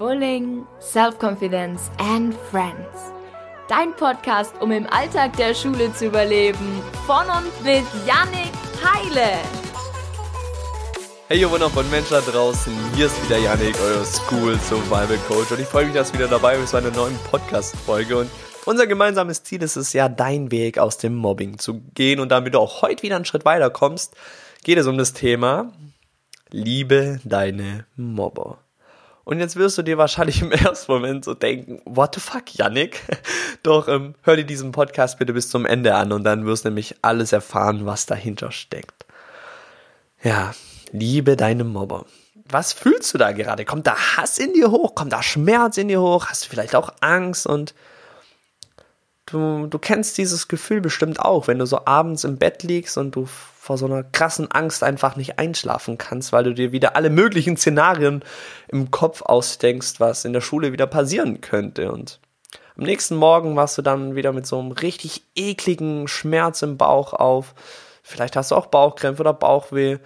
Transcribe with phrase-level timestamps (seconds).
[0.00, 3.12] Bullying, Self-Confidence and Friends.
[3.68, 6.80] Dein Podcast, um im Alltag der Schule zu überleben.
[7.06, 8.50] Von und mit Yannick
[8.82, 9.36] Heile.
[11.28, 15.60] Hey ihr wundervollen Menschen da draußen, hier ist wieder Yannick, euer School Survival Coach und
[15.60, 18.30] ich freue mich, dass du wieder dabei bist bei einer neuen Podcast-Folge und
[18.64, 22.54] unser gemeinsames Ziel ist es ja, dein Weg aus dem Mobbing zu gehen und damit
[22.54, 24.16] du auch heute wieder einen Schritt weiter kommst,
[24.64, 25.74] geht es um das Thema
[26.48, 28.64] Liebe deine Mobber.
[29.30, 33.00] Und jetzt wirst du dir wahrscheinlich im ersten Moment so denken, what the fuck, Yannick?
[33.62, 36.70] Doch ähm, hör dir diesen Podcast bitte bis zum Ende an und dann wirst du
[36.70, 39.06] nämlich alles erfahren, was dahinter steckt.
[40.24, 40.52] Ja,
[40.90, 42.06] liebe deine Mobber.
[42.48, 43.64] Was fühlst du da gerade?
[43.64, 44.96] Kommt da Hass in dir hoch?
[44.96, 46.26] Kommt da Schmerz in dir hoch?
[46.26, 47.46] Hast du vielleicht auch Angst?
[47.46, 47.72] Und
[49.26, 53.14] du, du kennst dieses Gefühl bestimmt auch, wenn du so abends im Bett liegst und
[53.14, 53.28] du
[53.70, 57.56] vor so einer krassen Angst einfach nicht einschlafen kannst, weil du dir wieder alle möglichen
[57.56, 58.24] Szenarien
[58.66, 61.92] im Kopf ausdenkst, was in der Schule wieder passieren könnte.
[61.92, 62.18] Und
[62.76, 67.12] am nächsten Morgen wachst du dann wieder mit so einem richtig ekligen Schmerz im Bauch
[67.12, 67.54] auf.
[68.02, 69.98] Vielleicht hast du auch Bauchkrämpfe oder Bauchweh,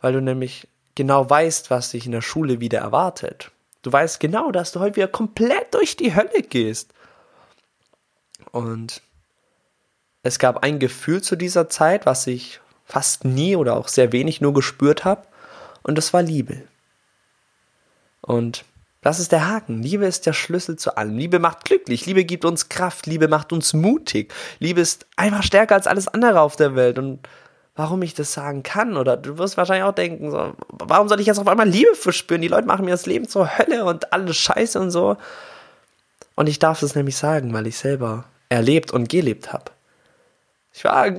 [0.00, 3.50] weil du nämlich genau weißt, was dich in der Schule wieder erwartet.
[3.82, 6.94] Du weißt genau, dass du heute wieder komplett durch die Hölle gehst.
[8.50, 9.02] Und
[10.22, 14.40] es gab ein Gefühl zu dieser Zeit, was ich fast nie oder auch sehr wenig
[14.40, 15.22] nur gespürt habe.
[15.82, 16.62] Und das war Liebe.
[18.20, 18.64] Und
[19.00, 19.82] das ist der Haken.
[19.82, 21.16] Liebe ist der Schlüssel zu allem.
[21.16, 22.04] Liebe macht glücklich.
[22.04, 23.06] Liebe gibt uns Kraft.
[23.06, 24.34] Liebe macht uns mutig.
[24.58, 26.98] Liebe ist einfach stärker als alles andere auf der Welt.
[26.98, 27.20] Und
[27.76, 31.26] warum ich das sagen kann, oder du wirst wahrscheinlich auch denken, so, warum soll ich
[31.26, 32.42] jetzt auf einmal Liebe verspüren?
[32.42, 35.16] Die Leute machen mir das Leben zur Hölle und alles Scheiße und so.
[36.34, 39.70] Und ich darf es nämlich sagen, weil ich selber erlebt und gelebt habe.
[40.72, 41.10] Ich war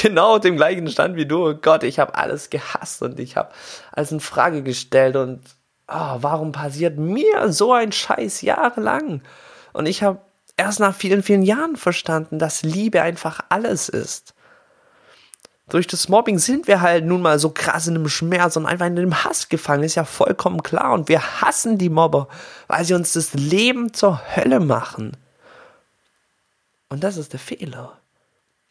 [0.00, 1.54] genau dem gleichen Stand wie du.
[1.54, 3.50] Gott, ich habe alles gehasst und ich habe
[3.92, 5.40] alles in Frage gestellt und
[5.88, 9.22] oh, warum passiert mir so ein Scheiß jahrelang?
[9.72, 10.20] Und ich habe
[10.56, 14.34] erst nach vielen, vielen Jahren verstanden, dass Liebe einfach alles ist.
[15.68, 18.86] Durch das Mobbing sind wir halt nun mal so krass in dem Schmerz und einfach
[18.86, 20.92] in dem Hass gefangen, ist ja vollkommen klar.
[20.92, 22.26] Und wir hassen die Mobber,
[22.66, 25.16] weil sie uns das Leben zur Hölle machen.
[26.88, 27.99] Und das ist der Fehler.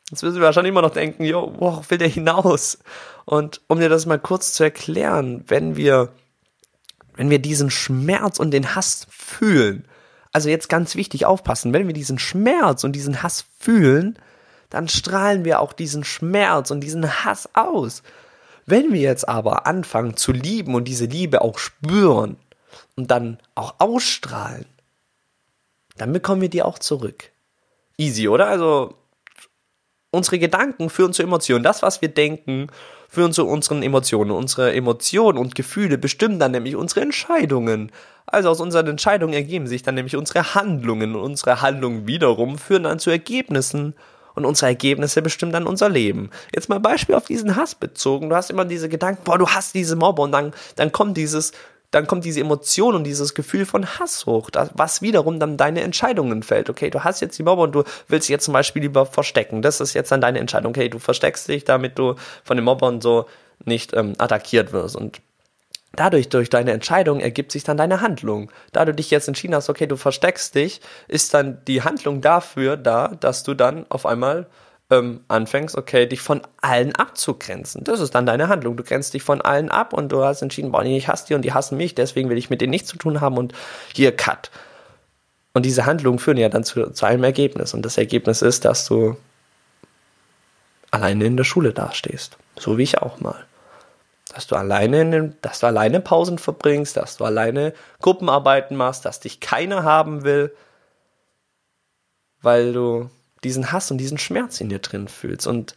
[0.09, 2.79] Jetzt wirst du wahrscheinlich immer noch denken, jo, worauf will der hinaus?
[3.25, 6.11] Und um dir das mal kurz zu erklären, wenn wir,
[7.15, 9.87] wenn wir diesen Schmerz und den Hass fühlen,
[10.31, 14.17] also jetzt ganz wichtig aufpassen, wenn wir diesen Schmerz und diesen Hass fühlen,
[14.69, 18.03] dann strahlen wir auch diesen Schmerz und diesen Hass aus.
[18.65, 22.37] Wenn wir jetzt aber anfangen zu lieben und diese Liebe auch spüren
[22.95, 24.65] und dann auch ausstrahlen,
[25.97, 27.31] dann bekommen wir die auch zurück.
[27.97, 28.47] Easy, oder?
[28.47, 28.95] Also
[30.11, 31.63] unsere Gedanken führen zu Emotionen.
[31.63, 32.67] Das, was wir denken,
[33.07, 34.31] führen zu unseren Emotionen.
[34.31, 37.91] Unsere Emotionen und Gefühle bestimmen dann nämlich unsere Entscheidungen.
[38.25, 41.15] Also aus unseren Entscheidungen ergeben sich dann nämlich unsere Handlungen.
[41.15, 43.95] Und unsere Handlungen wiederum führen dann zu Ergebnissen.
[44.35, 46.29] Und unsere Ergebnisse bestimmen dann unser Leben.
[46.53, 48.29] Jetzt mal Beispiel auf diesen Hass bezogen.
[48.29, 51.51] Du hast immer diese Gedanken, boah, du hast diese Mobber und dann, dann kommt dieses
[51.91, 56.44] dann kommt diese Emotion und dieses Gefühl von Hass hoch, was wiederum dann deine Entscheidungen
[56.44, 56.69] fällt.
[56.69, 59.61] Okay, du hast jetzt die Mobber und du willst jetzt zum Beispiel lieber verstecken.
[59.61, 60.72] Das ist jetzt dann deine Entscheidung.
[60.72, 63.25] Okay, du versteckst dich, damit du von den Mobbern so
[63.66, 64.95] nicht ähm, attackiert wirst.
[64.95, 65.22] Und
[65.94, 68.51] dadurch, durch deine Entscheidung, ergibt sich dann deine Handlung.
[68.71, 72.77] Da du dich jetzt entschieden hast, okay, du versteckst dich, ist dann die Handlung dafür
[72.77, 74.47] da, dass du dann auf einmal
[74.89, 77.83] ähm, anfängst, okay, dich von allen abzugrenzen.
[77.83, 78.75] Das ist dann deine Handlung.
[78.75, 81.44] Du grenzt dich von allen ab und du hast entschieden, boah, ich hasse die und
[81.44, 83.53] die hassen mich, deswegen will ich mit denen nichts zu tun haben und
[83.94, 84.50] hier Cut.
[85.53, 87.73] Und diese Handlungen führen ja dann zu, zu einem Ergebnis.
[87.73, 89.17] Und das Ergebnis ist, dass du
[90.91, 92.38] alleine in der Schule dastehst.
[92.57, 93.45] So wie ich auch mal.
[94.33, 99.06] Dass du alleine in den, dass du alleine Pausen verbringst, dass du alleine Gruppenarbeiten machst,
[99.06, 100.56] dass dich keiner haben will,
[102.41, 103.09] weil du
[103.44, 105.47] diesen Hass und diesen Schmerz in dir drin fühlst.
[105.47, 105.75] Und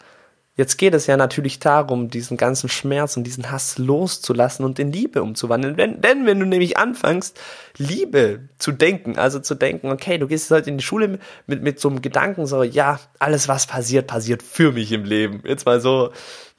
[0.56, 4.92] jetzt geht es ja natürlich darum, diesen ganzen Schmerz und diesen Hass loszulassen und in
[4.92, 5.76] Liebe umzuwandeln.
[5.76, 7.40] Wenn, denn wenn du nämlich anfängst,
[7.78, 11.80] Liebe zu denken, also zu denken, okay, du gehst heute in die Schule mit, mit
[11.80, 15.42] so einem Gedanken, so, ja, alles was passiert, passiert für mich im Leben.
[15.46, 16.12] Jetzt mal so,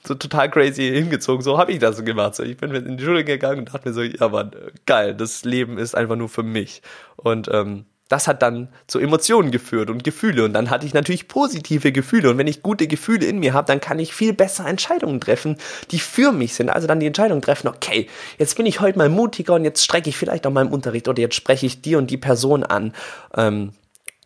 [0.06, 1.44] so total crazy hingezogen.
[1.44, 2.36] So habe ich das so gemacht.
[2.36, 4.52] So, ich bin in die Schule gegangen und dachte mir so, ja Mann,
[4.86, 6.82] geil, das Leben ist einfach nur für mich.
[7.16, 10.46] Und ähm, das hat dann zu Emotionen geführt und Gefühle.
[10.46, 12.30] Und dann hatte ich natürlich positive Gefühle.
[12.30, 15.58] Und wenn ich gute Gefühle in mir habe, dann kann ich viel besser Entscheidungen treffen,
[15.90, 16.70] die für mich sind.
[16.70, 18.08] Also dann die Entscheidung treffen, okay,
[18.38, 21.08] jetzt bin ich heute mal mutiger und jetzt strecke ich vielleicht auch mal im Unterricht
[21.08, 22.94] oder jetzt spreche ich die und die Person an.
[23.36, 23.72] Ähm,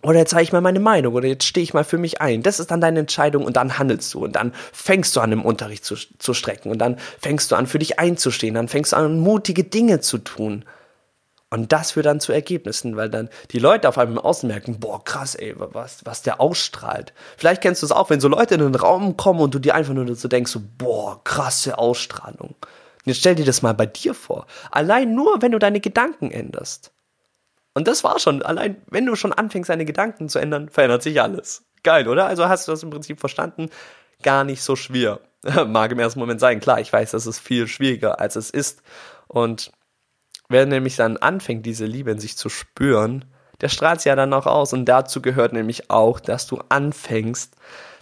[0.04, 2.44] oder jetzt sage ich mal meine Meinung oder jetzt stehe ich mal für mich ein.
[2.44, 5.45] Das ist dann deine Entscheidung und dann handelst du und dann fängst du an im
[5.45, 8.98] Unterricht zu, zu strecken und dann fängst du an für dich einzustehen, dann fängst du
[8.98, 10.66] an mutige Dinge zu tun.
[11.49, 14.79] Und das führt dann zu Ergebnissen, weil dann die Leute auf einmal im Außen merken,
[14.79, 17.13] boah, krass, ey, was, was der ausstrahlt.
[17.38, 19.73] Vielleicht kennst du es auch, wenn so Leute in den Raum kommen und du dir
[19.73, 22.55] einfach nur so denkst, so, boah, krasse Ausstrahlung.
[22.59, 24.45] Und jetzt stell dir das mal bei dir vor.
[24.71, 26.91] Allein nur, wenn du deine Gedanken änderst.
[27.73, 31.21] Und das war schon, allein wenn du schon anfängst, deine Gedanken zu ändern, verändert sich
[31.21, 31.63] alles.
[31.83, 32.25] Geil, oder?
[32.25, 33.69] Also hast du das im Prinzip verstanden?
[34.21, 35.21] Gar nicht so schwer.
[35.67, 36.59] Mag im ersten Moment sein.
[36.59, 38.81] Klar, ich weiß, das ist viel schwieriger, als es ist.
[39.27, 39.71] Und
[40.49, 43.25] Wer nämlich dann anfängt, diese Liebe in sich zu spüren,
[43.61, 44.73] der strahlt sie ja dann auch aus.
[44.73, 47.55] Und dazu gehört nämlich auch, dass du anfängst,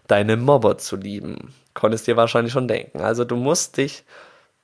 [0.08, 1.54] deine Mobber zu lieben.
[1.74, 3.02] Konntest dir wahrscheinlich schon denken.
[3.02, 4.04] Also du musst dich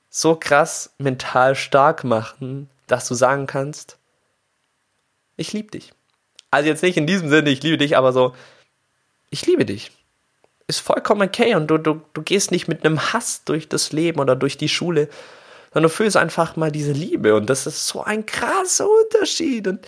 [0.08, 3.98] so krass mental stark machen, dass du sagen kannst,
[5.36, 5.92] ich liebe dich.
[6.50, 8.34] Also jetzt nicht in diesem Sinne, ich liebe dich, aber so,
[9.30, 9.90] ich liebe dich.
[10.66, 14.20] Ist vollkommen okay und du, du, du gehst nicht mit einem Hass durch das Leben
[14.20, 15.08] oder durch die Schule,
[15.72, 19.86] sondern du fühlst einfach mal diese Liebe und das ist so ein krasser Unterschied und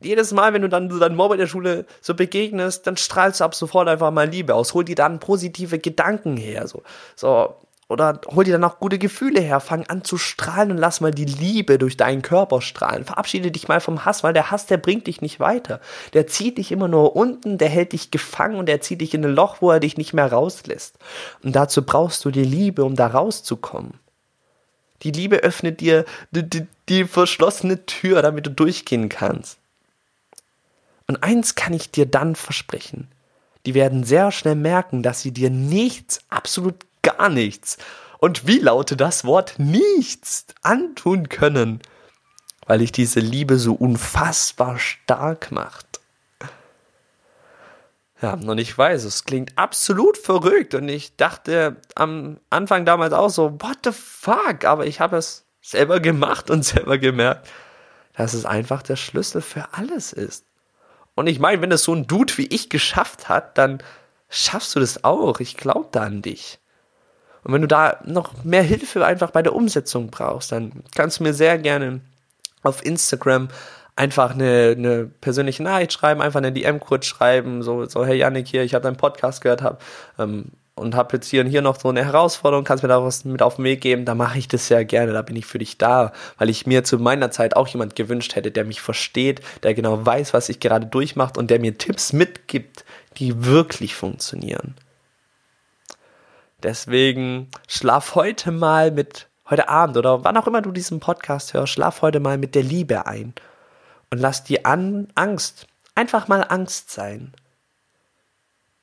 [0.00, 3.44] jedes Mal, wenn du dann deinem Mobber in der Schule so begegnest, dann strahlst du
[3.44, 4.74] ab sofort einfach mal Liebe aus.
[4.74, 6.82] Hol dir dann positive Gedanken her, so,
[7.16, 7.56] so,
[7.88, 9.60] oder hol dir dann auch gute Gefühle her.
[9.60, 13.04] Fang an zu strahlen und lass mal die Liebe durch deinen Körper strahlen.
[13.04, 15.80] Verabschiede dich mal vom Hass, weil der Hass, der bringt dich nicht weiter.
[16.12, 19.24] Der zieht dich immer nur unten, der hält dich gefangen und der zieht dich in
[19.24, 20.98] ein Loch, wo er dich nicht mehr rauslässt.
[21.42, 23.94] Und dazu brauchst du die Liebe, um da rauszukommen.
[25.02, 29.58] Die Liebe öffnet dir die, die, die verschlossene Tür, damit du durchgehen kannst.
[31.06, 33.08] Und eins kann ich dir dann versprechen.
[33.66, 37.78] Die werden sehr schnell merken, dass sie dir nichts, absolut gar nichts,
[38.18, 41.80] und wie lautet das Wort nichts antun können,
[42.66, 45.87] weil dich diese Liebe so unfassbar stark macht.
[48.20, 53.30] Ja, und ich weiß, es klingt absolut verrückt und ich dachte am Anfang damals auch
[53.30, 54.64] so, what the fuck?
[54.64, 57.48] Aber ich habe es selber gemacht und selber gemerkt,
[58.14, 60.44] dass es einfach der Schlüssel für alles ist.
[61.14, 63.82] Und ich meine, wenn es so ein Dude wie ich geschafft hat, dann
[64.28, 65.40] schaffst du das auch.
[65.40, 66.58] Ich glaube da an dich.
[67.44, 71.22] Und wenn du da noch mehr Hilfe einfach bei der Umsetzung brauchst, dann kannst du
[71.24, 72.00] mir sehr gerne
[72.62, 73.48] auf Instagram
[73.98, 78.46] einfach eine, eine persönliche Nachricht schreiben, einfach eine DM kurz schreiben, so, so hey Yannick
[78.46, 79.82] hier, ich habe deinen Podcast gehört hab,
[80.18, 83.24] ähm, und habe jetzt hier und hier noch so eine Herausforderung, kannst mir da was
[83.24, 85.58] mit auf den Weg geben, da mache ich das sehr gerne, da bin ich für
[85.58, 89.40] dich da, weil ich mir zu meiner Zeit auch jemand gewünscht hätte, der mich versteht,
[89.64, 92.84] der genau weiß, was ich gerade durchmacht und der mir Tipps mitgibt,
[93.16, 94.76] die wirklich funktionieren.
[96.62, 101.72] Deswegen schlaf heute mal mit, heute Abend oder wann auch immer du diesen Podcast hörst,
[101.72, 103.34] schlaf heute mal mit der Liebe ein
[104.10, 107.32] und lass die An Angst einfach mal Angst sein.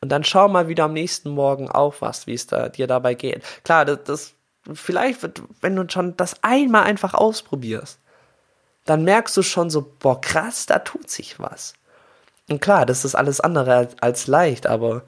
[0.02, 3.42] Und dann schau mal wieder am nächsten Morgen aufwachst, wie es da, dir dabei geht.
[3.64, 4.34] Klar, das, das
[4.74, 5.20] vielleicht,
[5.62, 8.00] wenn du schon das einmal einfach ausprobierst,
[8.84, 11.74] dann merkst du schon so, boah, krass, da tut sich was.
[12.50, 15.04] Und klar, das ist alles andere als leicht, aber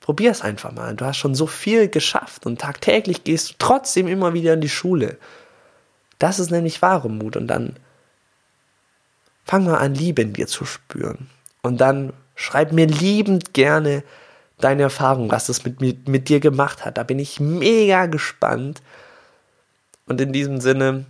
[0.00, 0.94] probier es einfach mal.
[0.94, 4.70] Du hast schon so viel geschafft und tagtäglich gehst du trotzdem immer wieder in die
[4.70, 5.18] Schule.
[6.18, 7.76] Das ist nämlich wahre Mut und dann
[9.48, 11.30] Fang mal an, Liebe in dir zu spüren.
[11.62, 14.04] Und dann schreib mir liebend gerne
[14.60, 16.98] deine Erfahrung, was das mit, mit, mit dir gemacht hat.
[16.98, 18.82] Da bin ich mega gespannt.
[20.06, 21.06] Und in diesem Sinne,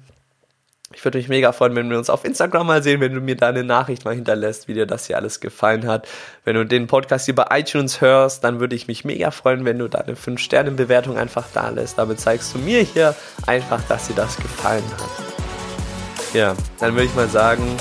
[0.94, 3.34] ich würde mich mega freuen, wenn wir uns auf Instagram mal sehen, wenn du mir
[3.34, 6.06] da eine Nachricht mal hinterlässt, wie dir das hier alles gefallen hat.
[6.44, 9.80] Wenn du den Podcast hier bei iTunes hörst, dann würde ich mich mega freuen, wenn
[9.80, 11.98] du da eine 5-Sterne-Bewertung einfach da lässt.
[11.98, 16.34] Damit zeigst du mir hier einfach, dass dir das gefallen hat.
[16.34, 17.76] Ja, dann würde ich mal sagen,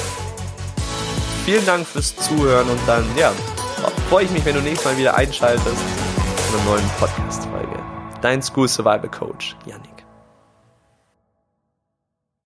[1.48, 3.32] vielen Dank fürs Zuhören und dann, ja,
[4.10, 7.82] freue ich mich, wenn du nächstes Mal wieder einschaltest zu einer neuen Podcast-Folge.
[8.22, 9.97] Dein School Survival Coach, Yannick.